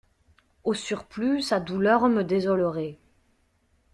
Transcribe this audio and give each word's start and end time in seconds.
Au 0.63 0.73
surplus, 0.73 1.43
sa 1.43 1.59
douleur 1.59 2.09
me 2.09 2.23
désolerait. 2.23 2.97